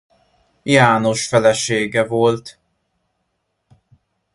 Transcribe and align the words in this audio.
János 0.63 1.27
felesége 1.27 2.03
volt. 2.07 2.59